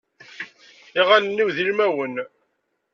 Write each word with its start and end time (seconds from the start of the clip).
Iɣallen-iw 0.99 1.49
d 1.55 1.57
ilmawen. 1.63 2.15